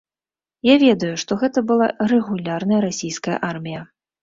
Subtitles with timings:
[0.67, 3.81] Я ведаю, што гэта была рэгулярная расійская армія.